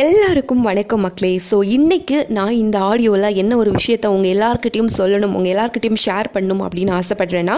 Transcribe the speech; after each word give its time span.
எல்லாருக்கும் 0.00 0.62
வணக்கம் 0.66 1.02
மக்களே. 1.04 1.30
ஸோ 1.46 1.56
இன்றைக்கு 1.74 2.18
நான் 2.36 2.52
இந்த 2.60 2.76
ஆடியோவில் 2.90 3.36
என்ன 3.40 3.56
ஒரு 3.62 3.70
விஷயத்த 3.74 4.06
உங்கள் 4.14 4.30
எல்லாருக்கிட்டையும் 4.34 4.92
சொல்லணும் 4.98 5.34
உங்கள் 5.38 5.52
எல்லாருக்கிட்டையும் 5.52 5.98
ஷேர் 6.04 6.28
பண்ணணும் 6.34 6.62
அப்படின்னு 6.66 6.92
ஆசைப்பட்றேன்னா 6.98 7.56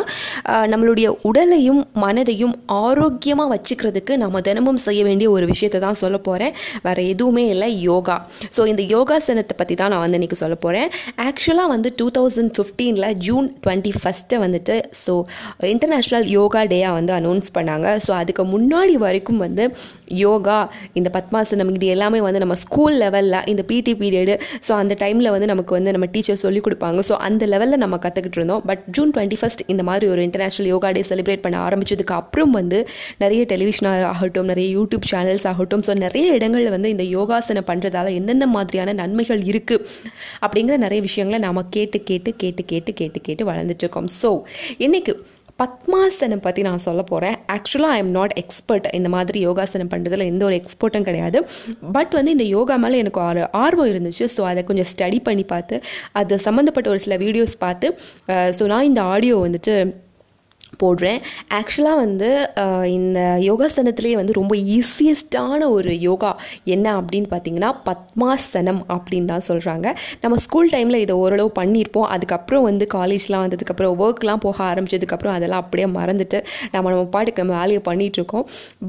நம்மளுடைய 0.72 1.08
உடலையும் 1.30 1.78
மனதையும் 2.04 2.54
ஆரோக்கியமாக 2.78 3.48
வச்சுக்கிறதுக்கு 3.52 4.14
நம்ம 4.22 4.40
தினமும் 4.48 4.80
செய்ய 4.86 5.04
வேண்டிய 5.08 5.28
ஒரு 5.36 5.46
விஷயத்தை 5.52 5.80
தான் 5.86 6.00
சொல்ல 6.02 6.18
போகிறேன் 6.28 6.56
வேறு 6.86 7.04
எதுவுமே 7.12 7.44
இல்லை 7.52 7.68
யோகா. 7.90 8.16
ஸோ 8.56 8.66
இந்த 8.72 8.82
யோகாசனத்தை 8.94 9.56
பற்றி 9.60 9.76
தான் 9.82 9.94
நான் 9.94 10.02
வந்து 10.06 10.20
இன்றைக்கி 10.20 10.40
சொல்ல 10.42 10.58
போகிறேன் 10.64 10.90
ஆக்சுவலாக 11.28 11.72
வந்து 11.74 11.92
டூ 12.02 12.08
தௌசண்ட் 12.18 12.52
ஃபிஃப்டீனில் 12.58 13.08
ஜூன் 13.28 13.48
டுவெண்ட்டி 13.66 13.94
ஃபஸ்ட்டு 14.00 14.42
வந்துட்டு 14.46 14.78
ஸோ 15.04 15.16
இன்டர்நேஷ்னல் 15.74 16.28
யோகா 16.38 16.64
டேயாக 16.74 16.98
வந்து 16.98 17.14
அனௌன்ஸ் 17.20 17.54
பண்ணாங்க. 17.60 17.86
ஸோ 18.08 18.12
அதுக்கு 18.22 18.46
முன்னாடி 18.56 18.96
வரைக்கும் 19.06 19.40
வந்து 19.46 19.66
யோகா 20.26 20.60
இந்த 21.00 21.08
பத்மாசனம் 21.20 21.74
இது 21.78 21.94
எல்லாமே 21.96 22.22
வந்து 22.26 22.42
நம்ம 22.44 22.56
ஸ்கூல் 22.64 22.96
லெவலில் 23.02 23.38
இந்த 23.52 23.62
பிடி 23.70 23.94
பீரியடு 24.02 24.34
ஸோ 24.68 24.72
அந்த 24.82 24.94
டைமில் 25.02 25.30
வந்து 25.34 25.48
நமக்கு 25.52 25.72
வந்து 25.78 25.92
நம்ம 25.96 26.06
டீச்சர் 26.14 26.40
சொல்லிக் 26.44 26.66
கொடுப்பாங்க. 26.66 27.00
ஸோ 27.08 27.16
அந்த 27.28 27.44
லெவலில் 27.52 27.82
நம்ம 27.84 27.98
கற்றுக்கிட்டு 28.04 28.40
இருந்தோம். 28.40 28.62
பட் 28.70 28.82
ஜூன் 28.96 29.12
டுவெண்ட்டி 29.16 29.38
ஃபஸ்ட் 29.40 29.62
இந்த 29.74 29.82
மாதிரி 29.90 30.06
ஒரு 30.14 30.22
இன்டர்நேஷ்னல் 30.28 30.68
யோகா 30.72 30.90
டே 30.96 31.02
செலிப்ரேட் 31.10 31.44
பண்ண 31.46 31.58
ஆரம்பித்ததுக்கு 31.66 32.16
அப்புறம் 32.20 32.54
வந்து 32.58 32.80
நிறைய 33.24 33.42
டெலிவிஷன் 33.52 33.88
ஆகட்டும் 34.12 34.50
நிறைய 34.52 34.68
யூடியூப் 34.78 35.06
சேனல்ஸ் 35.12 35.46
ஆகட்டும் 35.52 35.84
ஸோ 35.88 35.94
நிறைய 36.04 36.26
இடங்களில் 36.38 36.74
வந்து 36.76 36.92
இந்த 36.94 37.06
யோகாசனம் 37.16 37.68
பண்ணுறதால 37.70 38.12
எந்தெந்த 38.20 38.48
மாதிரியான 38.56 38.96
நன்மைகள் 39.02 39.42
இருக்குது 39.52 39.86
அப்படிங்கிற 40.44 40.76
நிறைய 40.86 41.00
விஷயங்களை 41.08 41.40
நாம் 41.46 41.62
கேட்டு 41.76 42.00
கேட்டு 42.10 42.32
கேட்டு 42.42 42.64
கேட்டு 42.72 42.92
கேட்டு 43.00 43.20
கேட்டு 43.28 43.44
வளர்ந்துட்டு 43.50 43.84
இருக்கோம். 43.86 44.10
ஸோ 44.22 44.30
இன்றைக்கு 44.86 45.14
பத்மாசனம் 45.58 46.42
பற்றி 46.44 46.62
நான் 46.66 46.82
சொல்ல 46.86 47.02
போகிறேன் 47.10 47.36
ஆக்சுவலாக 47.54 47.96
ஐ 47.96 47.98
எம் 48.02 48.12
நாட் 48.16 48.32
எக்ஸ்பர்ட் 48.42 48.86
இந்த 48.98 49.08
மாதிரி 49.14 49.38
யோகாசனம் 49.46 49.90
பண்ணுறதுல 49.92 50.24
எந்த 50.32 50.42
ஒரு 50.48 50.56
எக்ஸ்பர்ட்டும் 50.60 51.06
கிடையாது. 51.08 51.38
பட் 51.96 52.14
வந்து 52.18 52.34
இந்த 52.36 52.46
யோகா 52.54 52.76
மேலே 52.84 52.96
எனக்கு 53.02 53.20
ஒரு 53.28 53.42
ஆர்வம் 53.64 53.90
இருந்துச்சு. 53.92 54.24
ஸோ 54.36 54.42
அதை 54.50 54.62
கொஞ்சம் 54.70 54.88
ஸ்டடி 54.92 55.18
பண்ணி 55.28 55.44
பார்த்து 55.52 55.76
அது 56.20 56.38
சம்மந்தப்பட்ட 56.46 56.88
ஒரு 56.94 57.02
சில 57.06 57.16
வீடியோஸ் 57.24 57.54
பார்த்து 57.66 57.88
ஸோ 58.58 58.66
நான் 58.72 58.88
இந்த 58.90 59.02
ஆடியோ 59.14 59.36
வந்துட்டு 59.46 59.74
போடுறேன். 60.82 61.18
ஆக்சுவலாக 61.58 61.98
வந்து 62.04 62.28
இந்த 62.96 63.20
யோகாசனத்திலேயே 63.48 64.16
வந்து 64.20 64.36
ரொம்ப 64.40 64.54
ஈஸியஸ்டான 64.76 65.60
ஒரு 65.76 65.92
யோகா 66.08 66.32
என்ன 66.74 66.86
அப்படின்னு 67.00 67.30
பார்த்தீங்கன்னா 67.34 67.70
பத்மாசனம் 67.88 68.82
அப்படின்னு 68.96 69.30
தான் 69.32 69.46
சொல்கிறாங்க 69.50 69.86
நம்ம 70.24 70.38
ஸ்கூல் 70.46 70.72
டைமில் 70.74 71.00
இதை 71.04 71.16
ஓரளவு 71.22 71.50
பண்ணியிருப்போம். 71.60 72.08
அதுக்கப்புறம் 72.14 72.66
வந்து 72.68 72.84
காலேஜ்லாம் 72.96 73.44
வந்ததுக்கப்புறம் 73.46 73.94
ஒர்க்லாம் 74.04 74.42
போக 74.46 74.58
ஆரம்பிச்சதுக்கப்புறம் 74.70 75.34
அதெல்லாம் 75.36 75.62
அப்படியே 75.64 75.88
மறந்துட்டு 75.98 76.38
நம்ம 76.74 76.90
நம்ம 76.94 77.04
பாட்டுக்கு 77.16 77.42
நம்ம 77.42 77.56
வேலையை 77.60 77.80
பண்ணிகிட்ருக்கோம். 77.88 78.46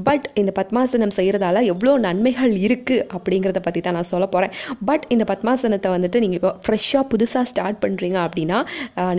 பட் 0.08 0.26
இந்த 0.40 0.50
பத்மாசனம் 0.60 1.14
செய்கிறதால 1.18 1.62
எவ்வளோ 1.72 1.92
நன்மைகள் 2.06 2.54
இருக்குது 2.66 3.04
அப்படிங்கிறத 3.16 3.60
பற்றி 3.66 3.80
தான் 3.86 3.96
நான் 3.98 4.08
சொல்ல 4.12 4.26
போகிறேன் 4.34 4.52
பட் 4.88 5.04
இந்த 5.14 5.24
பத்மாசனத்தை 5.30 5.90
வந்துட்டு 5.96 6.20
நீங்கள் 6.24 6.38
இப்போ 6.40 6.52
ஃப்ரெஷ்ஷாக 6.64 7.04
புதுசாக 7.12 7.44
ஸ்டார்ட் 7.50 7.78
பண்ணுறீங்க 7.84 8.18
அப்படின்னா 8.26 8.58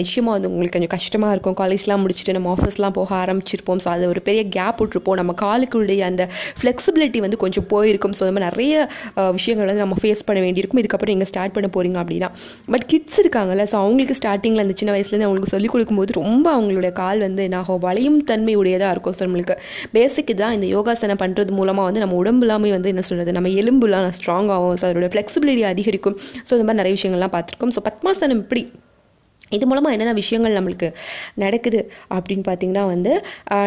நிச்சயமாக 0.01 0.33
வந்து 0.37 0.49
உங்களுக்கு 0.51 0.75
கொஞ்சம் 0.77 0.93
கஷ்டமாக 0.95 1.33
இருக்கும். 1.35 1.57
காலேஜ்லாம் 1.61 2.01
முடிச்சுட்டு 2.03 2.35
நம்ம 2.37 2.49
ஆஃபீஸ்லாம் 2.67 2.95
போக 2.99 3.09
ஆரம்பிச்சிருப்போம். 3.23 3.79
ஸோ 3.83 3.89
அது 3.95 4.05
ஒரு 4.13 4.21
பெரிய 4.27 4.41
கேப் 4.55 4.79
விட்டுருப்போம். 4.81 5.17
நம்ம 5.19 5.33
காலுக்குள்ளேயே 5.41 6.03
அந்த 6.09 6.23
ஃப்ளெக்சிபிலிட்டி 6.59 7.19
வந்து 7.25 7.37
கொஞ்சம் 7.43 7.67
போயிருக்கும். 7.73 8.15
ஸோ 8.19 8.23
நம்ம 8.29 8.41
நிறைய 8.47 8.73
விஷயங்கள் 9.37 9.69
வந்து 9.69 9.83
நம்ம 9.85 9.97
ஃபேஸ் 10.01 10.23
பண்ண 10.27 10.39
வேண்டியிருக்கும். 10.45 10.81
இதுக்கப்புறம் 10.83 11.13
நீங்கள் 11.15 11.29
ஸ்டார்ட் 11.31 11.53
பண்ண 11.57 11.67
போகிறீங்க 11.75 11.99
அப்படின்னா. 12.03 12.29
பட் 12.73 12.85
கிட்ஸ் 12.91 13.19
இருக்காங்கல்ல 13.23 13.65
ஸோ 13.71 13.77
அவங்களுக்கு 13.83 14.17
ஸ்டார்டிங்கில் 14.21 14.63
அந்த 14.65 14.75
சின்ன 14.81 14.93
வயசுலேருந்து 14.95 15.27
அவங்களுக்கு 15.27 15.53
சொல்லிக் 15.55 15.73
கொடுக்கும்போது 15.75 16.17
ரொம்ப 16.21 16.45
அவங்களுடைய 16.57 16.91
கால் 17.01 17.21
வந்து 17.27 17.43
என்னாகும் 17.49 17.81
வளையும் 17.87 18.19
தன்மையுடையதாக 18.31 18.91
இருக்கும். 18.95 19.15
ஸோ 19.19 19.23
நம்மளுக்கு 19.27 19.57
பேசிக் 19.97 20.33
தான் 20.43 20.55
இந்த 20.57 20.69
யோகாசனம் 20.75 21.21
பண்ணுறது 21.23 21.53
மூலமாக 21.59 21.87
வந்து 21.89 22.03
நம்ம 22.05 22.17
உடம்புலாமே 22.23 22.71
வந்து 22.77 22.91
என்ன 22.95 23.05
சொல்கிறது 23.09 23.37
நம்ம 23.39 23.53
எலும்புலாம் 23.61 24.09
ஸ்ட்ராங் 24.19 24.51
ஆகும். 24.57 24.77
ஸோ 24.81 24.85
அதோட 24.89 25.09
ஃப்ளெக்சிபிலிட்டி 25.15 25.65
அதிகரிக்கும். 25.73 26.17
ஸோ 26.47 26.51
இந்த 26.57 26.65
மாதிரி 26.67 26.81
நிறைய 26.81 26.95
விஷயங்கள்லாம் 26.99 27.35
பார்த்துருக்கோம். 27.37 27.73
ஸோ 27.77 27.81
பத்மாசனம் 27.89 28.43
இப்படி 28.45 28.63
இது 29.51 29.67
மூலமாக 29.67 29.93
என்னென்ன 29.93 30.13
விஷயங்கள் 30.13 30.55
நம்மளுக்கு 30.55 30.87
நடக்குது 31.35 31.79
அப்படின்னு 32.15 32.43
பார்த்தீங்கன்னா 32.47 32.85
வந்து 32.87 33.11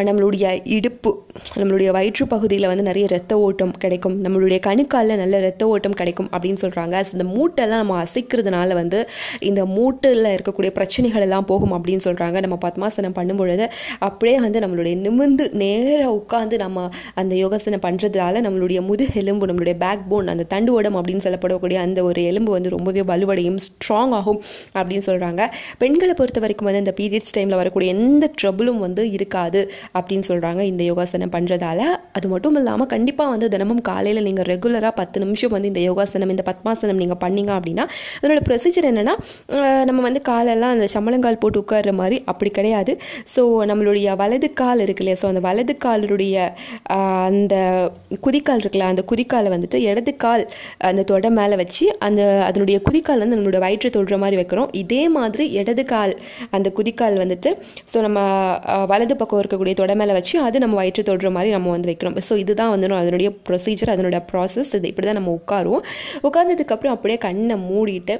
நம்மளுடைய 0.07 0.61
இடுப்பு 0.65 1.11
நம்மளுடைய 1.57 1.89
வயிற்று 1.91 2.27
பகுதியில் 2.27 2.67
வந்து 2.67 2.83
நிறைய 2.83 3.07
ரத்த 3.07 3.33
ஓட்டம் 3.39 3.71
கிடைக்கும். 3.77 4.23
நம்மளுடைய 4.23 4.59
கணுக்காலில் 4.67 5.15
நல்ல 5.15 5.39
ரத்த 5.39 5.67
ஓட்டம் 5.67 5.91
கிடைக்கும் 5.91 6.29
அப்படின்னு 6.31 6.61
சொல்கிறாங்க 6.61 6.95
ஸோ 7.01 7.11
இந்த 7.11 7.23
மூட்டெல்லாம் 7.23 7.81
நம்ம 7.81 8.03
அசைக்கிறதுனால 8.03 8.73
வந்து 8.73 8.99
இந்த 9.39 9.65
மூட்டில் 9.65 10.29
இருக்கக்கூடிய 10.31 10.71
பிரச்சனைகள் 10.71 11.21
எல்லாம் 11.21 11.45
போகும் 11.45 11.73
அப்படின்னு 11.73 12.05
சொல்கிறாங்க 12.05 12.39
நம்ம 12.39 12.57
பத்மாசனம் 12.61 13.15
பண்ணும்பொழுது 13.15 13.65
அப்படியே 13.99 14.39
வந்து 14.39 14.59
நம்மளுடைய 14.59 14.95
நிமிர்ந்து 14.95 15.49
நேராக 15.53 16.11
உட்காந்து 16.13 16.57
நம்ம 16.57 16.89
அந்த 17.13 17.35
யோகாசனம் 17.35 17.83
பண்ணுறதால 17.83 18.41
நம்மளுடைய 18.41 18.81
முதுகெலும்பு 18.81 19.47
நம்மளுடைய 19.47 19.77
பேக் 19.77 20.07
போன் 20.09 20.27
அந்த 20.27 20.43
தண்டு 20.43 20.71
ஓடம் 20.73 20.95
அப்படின்னு 20.95 21.23
சொல்லப்படக்கூடிய 21.23 21.73
அந்த 21.73 22.03
ஒரு 22.03 22.23
எலும்பு 22.23 22.51
வந்து 22.51 22.69
ரொம்பவே 22.69 23.01
வலுவடையும் 23.01 23.59
ஸ்ட்ராங் 23.65 24.13
ஆகும் 24.13 24.41
அப்படின்னு 24.75 25.05
சொல்கிறாங்க 25.05 25.41
பெண்களை 25.81 26.13
பொறுத்த 26.19 26.39
வரைக்கும் 26.45 26.69
வந்து 26.69 26.83
இந்த 26.83 26.93
பீரியட்ஸ் 26.99 27.35
டைமில் 27.37 27.59
வரக்கூடிய 27.61 27.95
எந்த 27.95 28.25
ட்ரபுளும் 28.39 28.81
வந்து 28.85 29.05
இருக்காது 29.17 29.61
அப்படின்னு 29.97 30.27
சொல்கிறாங்க 30.29 30.61
இந்த 30.71 30.83
யோகாசனம் 30.89 31.33
பண்ணுறதால 31.35 31.81
அது 32.17 32.27
மட்டும் 32.33 32.57
இல்லாமல் 32.61 32.89
கண்டிப்பாக 32.93 33.29
வந்து 33.33 33.49
தினமும் 33.55 33.81
காலையில் 33.89 34.23
நீங்கள் 34.27 34.47
ரெகுலராக 34.51 34.93
பத்து 35.01 35.17
நிமிஷம் 35.25 35.53
வந்து 35.55 35.71
இந்த 35.73 35.83
யோகாசனம் 35.89 36.33
இந்த 36.35 36.45
பத்மாசனம் 36.49 37.01
நீங்கள் 37.03 37.21
பண்ணீங்க 37.23 37.51
அப்படின்னா 37.57 37.85
அதனோட 38.21 38.41
ப்ரொசீஜர் 38.49 38.89
என்னென்னா 38.91 39.15
நம்ம 39.89 39.99
வந்து 40.07 40.21
காலெல்லாம் 40.31 40.73
அந்த 40.75 40.87
சம்பளங்கால் 40.95 41.39
போட்டு 41.43 41.59
உட்கார்ற 41.63 41.91
மாதிரி 42.01 42.17
அப்படி 42.31 42.49
கிடையாது. 42.57 42.93
ஸோ 43.33 43.41
நம்மளுடைய 43.71 44.07
வலது 44.21 44.47
கால் 44.61 44.83
இருக்கு 44.85 45.03
இல்லையா? 45.03 45.17
ஸோ 45.21 45.27
அந்த 45.31 45.41
வலது 45.47 45.73
காலுடைய 45.85 46.35
அந்த 47.29 47.55
குதிக்கால் 48.25 48.61
இருக்குல்ல 48.63 48.87
அந்த 48.93 49.03
குதிக்காலை 49.11 49.49
வந்துட்டு 49.55 49.77
இடது 49.89 50.11
கால் 50.23 50.43
அந்த 50.89 51.01
தொடை 51.11 51.29
மேலே 51.39 51.55
வச்சு 51.61 51.85
அந்த 52.07 52.21
அதனுடைய 52.49 52.77
குதிக்கால் 52.87 53.21
வந்து 53.23 53.37
நம்மளோட 53.37 53.59
வயிற்றை 53.65 53.91
தொடுற 53.97 54.17
மாதிரி 54.23 54.39
வைக்கிறோம். 54.41 54.69
இதே 54.83 55.03
மாதிரி 55.17 55.45
இடது 55.61 55.85
கால் 55.85 56.13
அந்த 56.51 56.67
குதிக்கால் 56.77 57.17
வந்துட்டு 57.23 57.49
ஸோ 57.93 57.99
நம்ம 58.01 58.19
வலது 58.85 59.15
பக்கம் 59.17 59.41
இருக்கக்கூடிய 59.41 59.73
தொடை 59.73 59.95
மேலே 59.95 60.13
வச்சு 60.13 60.35
அது 60.39 60.59
நம்ம 60.59 60.75
வயிற்று 60.75 61.03
தொடுற 61.09 61.31
மாதிரி 61.31 61.51
நம்ம 61.51 61.69
வந்து 61.69 61.89
வைக்கிறோம் 61.91 62.17
ஸோ 62.29 62.35
இதுதான் 62.35 62.69
வந்து 62.69 62.89
அதனுடைய 62.95 63.31
ப்ரொசீஜர் 63.49 63.93
அதனுடைய 63.95 64.21
ப்ராசஸ் 64.31 64.71
இது 64.73 64.87
இப்படி 64.87 65.07
தான் 65.07 65.19
நம்ம 65.19 65.33
உட்காருவோம். 65.39 65.83
உட்கார்ந்ததுக்கப்புறம் 66.23 66.95
அப்படியே 66.95 67.17
கண்ணை 67.17 67.55
மூடிட்டு 67.69 68.15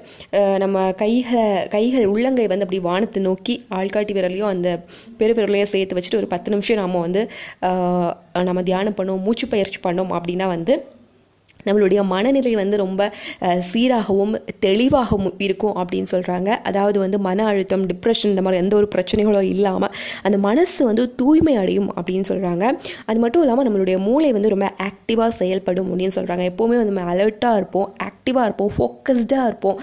நம்ம 0.57 0.91
கைகளை 0.94 1.46
கைகள் 1.68 2.06
உள்ளங்கை 2.06 2.47
வந்து 2.47 2.66
அப்படி 2.66 2.79
வானத்தை 2.81 3.22
நோக்கி 3.24 3.56
ஆள்காட்டி 3.75 4.13
விரலையும் 4.13 4.52
அந்த 4.53 4.69
பெரு 5.18 5.66
சேர்த்து 5.66 5.97
வச்சுட்டு 5.97 6.16
ஒரு 6.16 6.28
பத்து 6.28 6.52
நிமிஷம் 6.52 6.78
நம்ம 6.78 7.00
வந்து 7.00 7.23
நம்ம 8.44 8.63
தியானம் 8.63 8.97
பண்ணோம் 8.97 9.22
மூச்சு 9.22 9.47
பயிற்சி 9.47 9.79
பண்ணோம் 9.84 10.12
அப்படின்னா 10.12 10.47
வந்து 10.47 10.73
நம்மளுடைய 11.66 12.01
மனநிலை 12.05 12.53
வந்து 12.55 12.77
ரொம்ப 12.77 13.01
சீராகவும் 13.72 14.33
தெளிவாகவும் 14.59 15.35
இருக்கும் 15.39 15.75
அப்படின்னு 15.81 16.11
சொல்கிறாங்க 16.11 16.49
அதாவது 16.63 16.97
வந்து 16.99 17.19
மன 17.19 17.45
அழுத்தம் 17.45 17.85
டிப்ரெஷன் 17.85 18.29
இந்த 18.29 18.41
மாதிரி 18.41 18.61
எந்த 18.61 18.75
ஒரு 18.75 18.89
பிரச்சனைகளும் 18.95 19.49
இல்லாமல் 19.51 19.94
அந்த 20.23 20.38
மனசு 20.39 20.81
வந்து 20.85 21.05
தூய்மை 21.16 21.55
அடையும் 21.55 21.89
அப்படின்னு 21.97 22.27
சொல்கிறாங்க 22.29 22.66
அது 23.05 23.19
மட்டும் 23.19 23.44
இல்லாமல் 23.44 23.67
நம்மளுடைய 23.67 23.97
மூளை 23.99 24.31
வந்து 24.31 24.49
ரொம்ப 24.49 24.67
ஆக்டிவாக 24.81 25.31
செயல்படும் 25.35 25.89
அப்படின்னு 25.91 26.16
சொல்கிறாங்க 26.16 26.45
எப்போவுமே 26.51 26.77
வந்து 26.77 26.94
நம்ம 26.94 27.07
அலர்ட்டாக 27.13 27.57
இருப்போம் 27.57 27.89
ஆக்டிவாக 28.31 28.49
இருப்போம் 28.49 28.71
ஃபோக்கஸ்டாக 28.75 29.47
இருப்போம். 29.49 29.77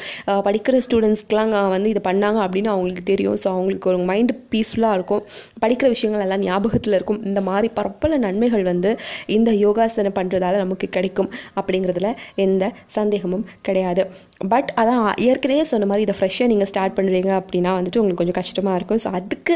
படிக்கிற 0.47 0.77
ஸ்டூடெண்ட்ஸ்க்கெலாம் 0.85 1.53
வந்து 1.75 1.89
இது 1.95 2.01
பண்ணாங்க 2.09 2.39
அப்படின்னு 2.45 2.71
அவங்களுக்கு 2.75 3.03
தெரியும். 3.11 3.37
ஸோ 3.43 3.47
அவங்களுக்கு 3.55 3.89
ஒரு 3.93 3.99
மைண்டு 4.11 4.35
பீஸ்ஃபுல்லாக 4.53 4.99
இருக்கும். 4.99 5.23
படிக்கிற 5.63 5.87
விஷயங்கள் 5.95 6.25
எல்லாம் 6.27 6.43
ஞாபகத்தில் 6.49 6.97
இருக்கும். 6.99 7.21
இந்த 7.29 7.41
மாதிரி 7.49 7.69
பரப்பல 7.79 8.19
நன்மைகள் 8.25 8.65
வந்து 8.71 8.91
இந்த 9.37 9.51
யோகாசனம் 9.65 10.17
பண்ணுறதால 10.19 10.59
நமக்கு 10.65 10.89
கிடைக்கும் 10.97 11.29
அப்படிங்கிறதுல 11.61 12.11
எந்த 12.47 12.65
சந்தேகமும் 12.97 13.45
கிடையாது. 13.69 14.05
பட் 14.53 14.71
அதான் 14.81 15.03
ஏற்கனவே 15.29 15.65
சொன்ன 15.73 15.89
மாதிரி 15.91 16.05
இதை 16.07 16.17
ஃப்ரெஷ்ஷாக 16.19 16.49
நீங்கள் 16.53 16.71
ஸ்டார்ட் 16.73 16.97
பண்ணுறீங்க 16.99 17.31
அப்படின்னா 17.41 17.73
வந்துட்டு 17.79 18.01
உங்களுக்கு 18.03 18.23
கொஞ்சம் 18.23 18.39
கஷ்டமாக 18.41 18.79
இருக்கும். 18.81 19.01
ஸோ 19.05 19.11
அதுக்கு 19.21 19.55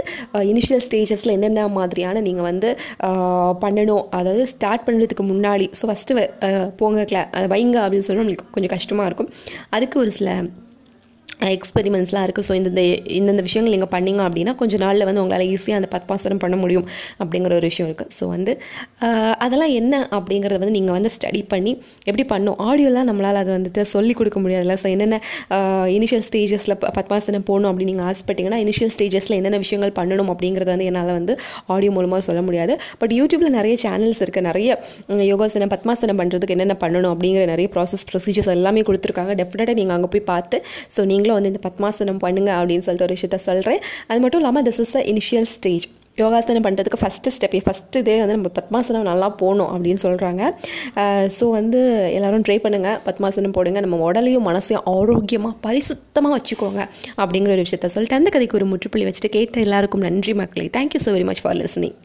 இனிஷியல் 0.53 0.85
ஸ்டேஜஸில் 0.89 1.35
என்னென்ன 1.37 1.67
மாதிரியான 1.79 2.23
நீங்கள் 2.29 2.49
வந்து 2.51 2.71
பண்ணணும்? 3.65 4.05
அதாவது 4.21 4.45
ஸ்டார்ட் 4.55 4.87
பண்ணுறதுக்கு 4.89 5.27
முன்னாடி 5.33 5.69
ஸோ 5.81 5.85
ஃபஸ்ட்டு 5.91 6.29
போங்க 6.81 7.01
கிளா 7.11 7.23
வைங்க 7.55 7.77
அப்படின்னு 7.85 8.07
சொன்னால் 8.07 8.25
உங்களுக்கு 8.25 8.53
கொஞ்சம் 8.57 8.73
கஷ்டமாக 8.83 9.11
இருக்கும். 9.11 9.33
அதுக்கு 9.77 9.99
ஒரு 10.05 10.13
சில 10.21 10.31
எக்ஸ்பெரிமெண்ட்ஸ்லாம் 11.57 12.25
இருக்குது 12.27 12.47
ஸோ 12.49 12.55
இந்த 12.61 12.83
இந்தந்த 13.19 13.43
விஷயங்கள் 13.49 13.75
நீங்கள் 13.75 13.93
பண்ணிங்க 13.95 14.23
அப்படின்னா 14.29 14.55
கொஞ்சம் 14.61 14.83
நாளில் 14.85 15.07
வந்து 15.09 15.23
உங்களால் 15.23 15.47
ஈஸியாக 15.53 15.81
அந்த 15.81 15.89
பத்மாசனம் 15.95 16.41
பண்ண 16.45 16.57
முடியும் 16.63 16.87
அப்படிங்கிற 17.23 17.53
ஒரு 17.59 17.67
விஷயம் 17.71 17.89
இருக்குது 17.89 18.13
ஸோ 18.19 18.27
வந்து 18.35 18.53
அதெல்லாம் 19.45 19.73
என்ன 19.81 19.95
அப்படிங்கிறத 20.19 20.59
வந்து 20.65 20.77
நீங்கள் 20.79 20.97
வந்து 20.99 21.11
ஸ்டடி 21.17 21.43
பண்ணி 21.53 21.73
எப்படி 22.09 22.25
பண்ணும் 22.33 22.59
ஆடியோலாம் 22.69 23.09
நம்மளால் 23.11 23.41
அதை 23.43 23.53
வந்துட்டு 23.57 23.83
சொல்லிக் 23.95 24.19
கொடுக்க 24.21 24.41
முடியாதுல்ல. 24.45 24.77
ஸோ 24.83 24.89
என்னென்ன 24.95 25.17
இனிஷியல் 25.97 26.25
ஸ்டேஜஸில் 26.29 26.77
பத்மாசனம் 26.99 27.47
போகணும் 27.51 27.71
அப்படின்னு 27.71 27.93
நீங்கள் 27.93 28.09
ஆசைப்பட்டீங்கன்னா 28.11 28.61
இனிஷியல் 28.65 28.93
ஸ்டேஜஸில் 28.97 29.37
என்னென்ன 29.39 29.61
விஷயங்கள் 29.65 29.95
பண்ணணும் 30.01 30.31
அப்படிங்கிறத 30.35 30.71
வந்து 30.75 30.89
என்னால் 30.91 31.13
வந்து 31.19 31.35
ஆடியோ 31.75 31.93
மூலமாக 31.97 32.23
சொல்ல 32.29 32.41
முடியாது. 32.49 32.75
பட் 33.01 33.15
யூடியூப்பில் 33.19 33.55
நிறைய 33.59 33.75
சேனல்ஸ் 33.85 34.21
இருக்குது 34.25 34.47
நிறைய 34.51 34.69
யோகாசனம் 35.33 35.73
பத்மாசனம் 35.75 36.21
பண்ணுறதுக்கு 36.23 36.57
என்னென்ன 36.57 36.77
பண்ணணும் 36.85 37.13
அப்படிங்கிற 37.15 37.45
நிறைய 37.53 37.69
ப்ராசஸ் 37.77 38.07
ப்ரொசீஜர்ஸ் 38.11 38.51
எல்லாமே 38.57 38.83
கொடுத்துருக்காங்க. 38.89 39.33
டெஃபினட்டாக 39.43 39.77
நீங்கள் 39.81 39.97
அங்கே 39.97 40.11
போய் 40.15 40.27
பார்த்து 40.33 40.57
ஸோ 40.97 41.01
நீங்களும் 41.13 41.32
வந்து 41.33 41.53
இந்த 41.53 41.63
பத்மாசனம் 41.69 42.23
பண்ணுங்க 42.27 42.53
அப்படின்னு 42.61 42.87
சொல்லிட்டு 42.87 43.09
ஒரு 43.09 43.17
விஷயத்த 43.19 43.41
சொல்கிறேன் 43.49 43.81
அது 44.11 44.21
மட்டும் 44.25 44.43
இல்லாமல் 44.43 44.67
this 44.69 44.81
is 44.87 44.97
a 45.01 45.05
initial 45.13 45.51
stage 45.57 45.87
யோகாசனம் 46.21 46.65
பண்ணுறதுக்கு 46.65 46.99
ஃபஸ்ட்டு 47.03 47.33
ஸ்டெப் 47.37 47.55
ஃபஸ்ட்டு 47.67 48.01
இதே 48.03 48.17
வந்து 48.23 48.37
நம்ம 48.37 48.51
பத்மாசனம் 48.59 49.07
நல்லா 49.11 49.29
போகணும் 49.43 49.71
அப்படின்னு 49.75 50.03
சொல்கிறாங்க 50.07 50.43
ஸோ 51.37 51.45
வந்து 51.59 51.81
எல்லோரும் 52.17 52.45
ட்ரை 52.49 52.59
பண்ணுங்கள் 52.65 52.99
பத்மாசனம் 53.07 53.57
போடுங்க. 53.57 53.81
நம்ம 53.87 54.03
உடலையும் 54.09 54.47
மனசையும் 54.51 54.87
ஆரோக்கியமாக 54.97 55.55
பரிசுத்தமாக 55.67 56.37
வச்சுக்கோங்க 56.39 56.81
அப்படிங்கிற 57.23 57.53
ஒரு 57.57 57.67
விஷயத்த 57.67 57.93
சொல்லிட்டு 57.97 58.21
அந்த 58.21 58.31
கதைக்கு 58.37 58.61
ஒரு 58.61 58.69
முற்றுப்புள்ளி 58.73 59.09
வச்சுட்டு 59.11 59.35
கேட்ட 59.39 59.67
எல்லாருக்கும் 59.67 60.07
நன்றி 60.09 60.35
மக்களே. 60.43 60.71
Thank you 60.79 61.03
so 61.07 61.13
very 61.19 61.29
much 61.33 61.45
for 61.45 61.59
listening 61.63 61.97